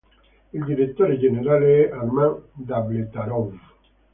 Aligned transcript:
Il 0.53 0.63
direttore 0.63 1.19
generale 1.19 1.87
è 1.87 1.91
Arman 1.91 2.41
Davletarov. 2.53 3.53